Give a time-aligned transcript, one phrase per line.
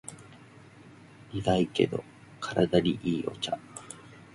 [1.31, 2.03] 苦いけど
[2.39, 3.59] 体にいいお茶